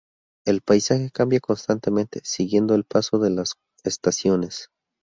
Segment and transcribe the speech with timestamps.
[0.47, 4.71] El paisaje cambia constantemente siguiendo el paso de las estaciones.